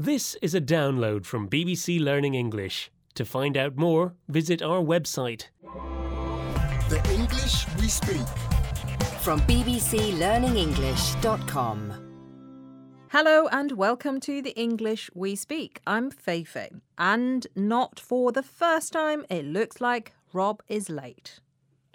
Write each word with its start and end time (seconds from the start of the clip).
This 0.00 0.36
is 0.40 0.54
a 0.54 0.60
download 0.60 1.26
from 1.26 1.48
BBC 1.48 2.00
Learning 2.00 2.34
English. 2.34 2.88
To 3.14 3.24
find 3.24 3.56
out 3.56 3.76
more, 3.76 4.14
visit 4.28 4.62
our 4.62 4.80
website. 4.80 5.48
The 6.88 7.04
English 7.12 7.66
we 7.80 7.88
speak. 7.88 8.28
From 9.22 9.40
bbclearningenglish.com. 9.40 11.94
Hello 13.08 13.48
and 13.50 13.72
welcome 13.72 14.20
to 14.20 14.40
the 14.40 14.56
English 14.56 15.10
We 15.14 15.34
Speak. 15.34 15.80
I'm 15.84 16.12
Feifei, 16.12 16.80
and 16.96 17.48
not 17.56 17.98
for 17.98 18.30
the 18.30 18.44
first 18.44 18.92
time, 18.92 19.26
it 19.28 19.46
looks 19.46 19.80
like 19.80 20.12
Rob 20.32 20.62
is 20.68 20.88
late. 20.88 21.40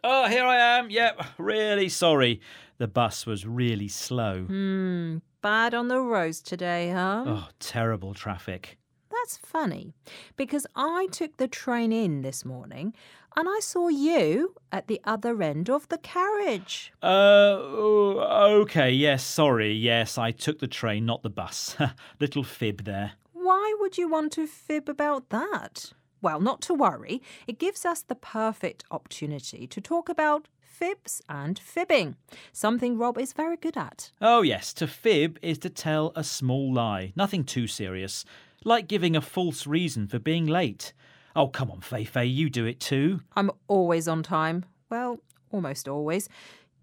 Oh, 0.03 0.27
here 0.27 0.43
I 0.43 0.57
am. 0.57 0.89
Yep, 0.89 1.23
really 1.37 1.87
sorry. 1.87 2.41
The 2.79 2.89
bus 2.89 3.25
was 3.25 3.47
really 3.47 3.87
slow. 3.87 4.43
Hmm, 4.43 5.19
bad 5.43 5.73
on 5.73 5.89
the 5.89 5.99
roads 5.99 6.41
today, 6.41 6.89
huh? 6.89 7.25
Oh, 7.27 7.47
terrible 7.59 8.13
traffic. 8.13 8.77
That's 9.11 9.37
funny 9.37 9.93
because 10.37 10.65
I 10.75 11.07
took 11.11 11.37
the 11.37 11.49
train 11.49 11.91
in 11.91 12.23
this 12.23 12.43
morning 12.45 12.95
and 13.35 13.47
I 13.47 13.59
saw 13.59 13.89
you 13.89 14.55
at 14.71 14.87
the 14.87 15.01
other 15.03 15.43
end 15.43 15.69
of 15.69 15.87
the 15.89 15.97
carriage. 15.97 16.93
Uh, 17.03 17.57
oh, 17.59 18.61
okay, 18.61 18.89
yes, 18.89 19.23
sorry. 19.23 19.73
Yes, 19.73 20.17
I 20.17 20.31
took 20.31 20.59
the 20.59 20.67
train, 20.67 21.05
not 21.05 21.23
the 21.23 21.29
bus. 21.29 21.75
Little 22.19 22.43
fib 22.43 22.85
there. 22.85 23.11
Why 23.33 23.75
would 23.79 23.97
you 23.97 24.07
want 24.07 24.31
to 24.33 24.47
fib 24.47 24.87
about 24.87 25.29
that? 25.29 25.91
Well, 26.21 26.39
not 26.39 26.61
to 26.61 26.73
worry. 26.73 27.21
It 27.47 27.59
gives 27.59 27.85
us 27.85 28.01
the 28.01 28.15
perfect 28.15 28.85
opportunity 28.89 29.67
to 29.67 29.81
talk 29.81 30.07
about 30.07 30.47
fibs 30.73 31.21
and 31.29 31.59
fibbing, 31.59 32.15
something 32.51 32.97
Rob 32.97 33.17
is 33.17 33.31
very 33.33 33.57
good 33.57 33.77
at. 33.77 34.11
Oh, 34.19 34.41
yes, 34.41 34.73
to 34.73 34.87
fib 34.87 35.37
is 35.41 35.59
to 35.59 35.69
tell 35.69 36.11
a 36.15 36.23
small 36.23 36.73
lie. 36.73 37.13
Nothing 37.15 37.43
too 37.43 37.67
serious. 37.67 38.25
Like 38.65 38.87
giving 38.87 39.15
a 39.15 39.21
false 39.21 39.67
reason 39.67 40.07
for 40.07 40.19
being 40.19 40.47
late. 40.47 40.93
Oh, 41.35 41.47
come 41.47 41.69
on, 41.69 41.81
Feifei, 41.81 42.33
you 42.33 42.49
do 42.49 42.65
it 42.65 42.79
too. 42.79 43.21
I'm 43.35 43.51
always 43.67 44.07
on 44.07 44.23
time. 44.23 44.65
Well, 44.89 45.19
almost 45.51 45.87
always. 45.87 46.27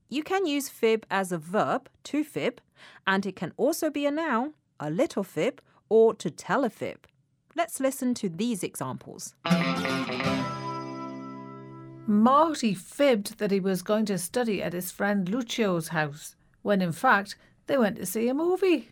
You 0.08 0.22
can 0.22 0.46
use 0.46 0.68
fib 0.68 1.04
as 1.10 1.32
a 1.32 1.38
verb, 1.38 1.88
to 2.04 2.24
fib, 2.24 2.60
and 3.06 3.26
it 3.26 3.36
can 3.36 3.52
also 3.56 3.90
be 3.90 4.06
a 4.06 4.10
noun, 4.10 4.54
a 4.78 4.90
little 4.90 5.24
fib, 5.24 5.60
or 5.88 6.14
to 6.14 6.30
tell 6.30 6.64
a 6.64 6.70
fib. 6.70 7.06
Let's 7.56 7.80
listen 7.80 8.14
to 8.14 8.28
these 8.28 8.62
examples. 8.62 9.34
Marty 12.10 12.74
fibbed 12.74 13.38
that 13.38 13.52
he 13.52 13.60
was 13.60 13.82
going 13.82 14.04
to 14.06 14.18
study 14.18 14.60
at 14.60 14.72
his 14.72 14.90
friend 14.90 15.28
Lucio's 15.28 15.88
house, 15.88 16.34
when 16.60 16.82
in 16.82 16.90
fact 16.90 17.36
they 17.68 17.78
went 17.78 17.94
to 17.98 18.04
see 18.04 18.28
a 18.28 18.34
movie. 18.34 18.90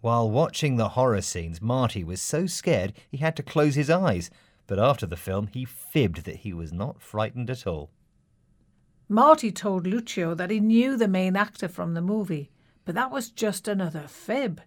While 0.00 0.30
watching 0.30 0.76
the 0.76 0.90
horror 0.90 1.22
scenes, 1.22 1.60
Marty 1.60 2.04
was 2.04 2.22
so 2.22 2.46
scared 2.46 2.92
he 3.10 3.16
had 3.16 3.34
to 3.34 3.42
close 3.42 3.74
his 3.74 3.90
eyes. 3.90 4.30
But 4.68 4.78
after 4.78 5.06
the 5.06 5.16
film, 5.16 5.48
he 5.48 5.64
fibbed 5.64 6.24
that 6.24 6.36
he 6.36 6.52
was 6.52 6.72
not 6.72 7.02
frightened 7.02 7.50
at 7.50 7.66
all. 7.66 7.90
Marty 9.08 9.50
told 9.50 9.84
Lucio 9.84 10.32
that 10.36 10.50
he 10.50 10.60
knew 10.60 10.96
the 10.96 11.08
main 11.08 11.34
actor 11.34 11.66
from 11.66 11.94
the 11.94 12.00
movie, 12.00 12.52
but 12.84 12.94
that 12.94 13.10
was 13.10 13.30
just 13.30 13.66
another 13.66 14.04
fib. 14.06 14.60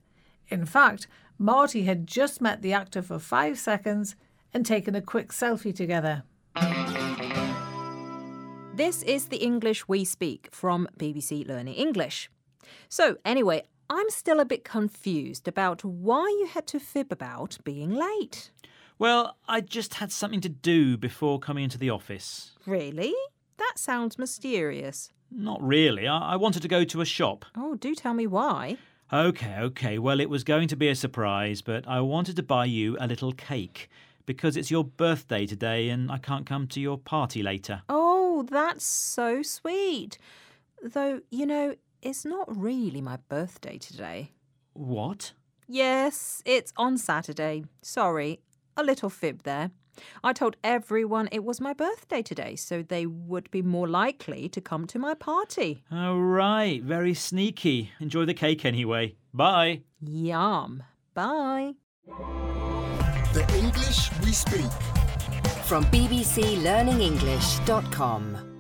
In 0.50 0.66
fact, 0.66 1.08
Marty 1.38 1.84
had 1.84 2.08
just 2.08 2.42
met 2.42 2.62
the 2.62 2.74
actor 2.74 3.02
for 3.02 3.20
five 3.20 3.58
seconds 3.58 4.18
and 4.54 4.66
taken 4.66 4.96
a 4.96 5.02
quick 5.02 5.30
selfie 5.30 5.74
together. 5.74 6.24
This 8.80 9.04
is 9.04 9.26
the 9.26 9.44
English 9.44 9.90
we 9.90 10.06
speak 10.06 10.48
from 10.54 10.88
BBC 10.98 11.46
Learning 11.46 11.74
English. 11.74 12.30
So, 12.88 13.18
anyway, 13.26 13.64
I'm 13.90 14.10
still 14.10 14.40
a 14.40 14.46
bit 14.46 14.64
confused 14.64 15.50
about 15.50 15.84
why 15.84 16.24
you 16.40 16.46
had 16.46 16.66
to 16.68 16.80
fib 16.80 17.12
about 17.12 17.58
being 17.66 17.92
late. 17.92 18.52
Well, 18.98 19.36
I 19.50 19.60
just 19.60 19.96
had 19.96 20.14
something 20.14 20.40
to 20.40 20.48
do 20.48 20.96
before 20.96 21.40
coming 21.40 21.66
into 21.66 21.78
the 21.78 21.90
office. 21.90 22.54
Really? 22.66 23.14
That 23.58 23.74
sounds 23.76 24.18
mysterious. 24.18 25.12
Not 25.30 25.62
really. 25.62 26.08
I, 26.08 26.18
I 26.18 26.36
wanted 26.38 26.62
to 26.62 26.70
go 26.70 26.86
to 26.86 27.02
a 27.02 27.06
shop. 27.06 27.44
Oh, 27.58 27.76
do 27.76 27.94
tell 27.94 28.14
me 28.14 28.28
why. 28.28 28.78
Okay, 29.12 29.58
okay. 29.60 30.00
Well, 30.00 30.22
it 30.22 30.30
was 30.30 30.46
going 30.46 30.70
to 30.70 30.78
be 30.78 30.88
a 30.88 30.96
surprise, 30.96 31.62
but 31.62 31.86
I 31.86 32.00
wanted 32.00 32.38
to 32.38 32.44
buy 32.44 32.64
you 32.64 32.96
a 33.02 33.08
little 33.08 33.34
cake 33.34 33.90
because 34.30 34.56
it's 34.56 34.70
your 34.70 34.84
birthday 34.84 35.48
today 35.48 35.90
and 35.90 36.12
I 36.12 36.20
can't 36.20 36.46
come 36.46 36.68
to 36.68 36.80
your 36.80 37.00
party 37.00 37.42
later. 37.42 37.82
Oh, 37.90 37.99
that's 38.50 38.86
so 38.86 39.42
sweet. 39.42 40.18
Though, 40.82 41.22
you 41.30 41.46
know, 41.46 41.76
it's 42.02 42.26
not 42.26 42.48
really 42.56 43.02
my 43.02 43.18
birthday 43.28 43.78
today. 43.78 44.32
What? 44.74 45.34
Yes, 45.68 46.42
it's 46.46 46.74
on 46.78 46.98
Saturday. 46.98 47.66
Sorry, 47.82 48.40
a 48.76 48.84
little 48.84 49.10
fib 49.10 49.44
there. 49.44 49.72
I 50.24 50.34
told 50.34 50.56
everyone 50.64 51.28
it 51.32 51.44
was 51.44 51.60
my 51.60 51.74
birthday 51.74 52.22
today, 52.22 52.56
so 52.56 52.82
they 52.82 53.06
would 53.06 53.52
be 53.52 53.62
more 53.62 53.88
likely 53.88 54.48
to 54.50 54.62
come 54.62 54.88
to 54.88 55.00
my 55.00 55.14
party. 55.14 55.84
Oh, 55.92 56.18
right. 56.18 56.82
Very 56.82 57.14
sneaky. 57.14 57.92
Enjoy 58.00 58.26
the 58.26 58.34
cake 58.34 58.66
anyway. 58.66 59.16
Bye. 59.34 59.82
Yum. 60.02 60.84
Bye. 61.14 61.74
The 63.34 63.46
English 63.58 64.10
we 64.24 64.32
speak. 64.32 64.99
From 65.70 65.86
bbclearningenglish.com. 65.92 68.59